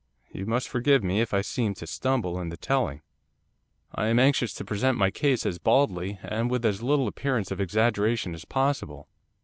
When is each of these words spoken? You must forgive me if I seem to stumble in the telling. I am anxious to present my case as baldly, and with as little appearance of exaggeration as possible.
You 0.31 0.47
must 0.47 0.67
forgive 0.67 1.03
me 1.03 1.21
if 1.21 1.31
I 1.31 1.41
seem 1.41 1.75
to 1.75 1.85
stumble 1.85 2.39
in 2.41 2.49
the 2.49 2.57
telling. 2.57 3.03
I 3.93 4.07
am 4.07 4.17
anxious 4.17 4.51
to 4.55 4.65
present 4.65 4.97
my 4.97 5.11
case 5.11 5.45
as 5.45 5.59
baldly, 5.59 6.17
and 6.23 6.49
with 6.49 6.65
as 6.65 6.81
little 6.81 7.07
appearance 7.07 7.51
of 7.51 7.61
exaggeration 7.61 8.33
as 8.33 8.43
possible. 8.43 9.09